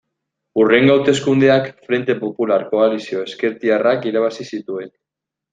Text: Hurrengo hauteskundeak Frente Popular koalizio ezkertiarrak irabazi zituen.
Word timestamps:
Hurrengo 0.61 0.93
hauteskundeak 0.93 1.67
Frente 1.91 2.15
Popular 2.23 2.59
koalizio 2.73 3.23
ezkertiarrak 3.29 4.11
irabazi 4.15 4.51
zituen. 4.53 4.95